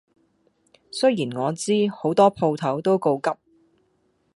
[0.91, 3.29] 雖然我知好多鋪頭都告急